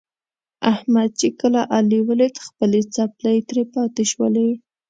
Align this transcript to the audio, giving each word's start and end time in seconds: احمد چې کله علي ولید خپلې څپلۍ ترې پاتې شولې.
احمد 0.71 1.09
چې 1.19 1.27
کله 1.39 1.61
علي 1.75 1.99
ولید 2.09 2.35
خپلې 2.47 2.81
څپلۍ 2.93 3.37
ترې 3.49 3.63
پاتې 3.73 4.03
شولې. 4.11 4.49